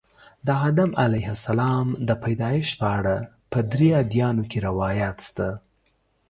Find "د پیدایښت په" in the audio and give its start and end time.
2.07-2.87